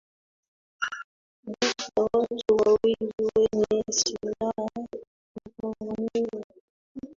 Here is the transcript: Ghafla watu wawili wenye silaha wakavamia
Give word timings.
Ghafla 1.45 2.03
watu 2.19 2.55
wawili 2.55 3.11
wenye 3.35 3.83
silaha 3.89 4.69
wakavamia 5.61 6.43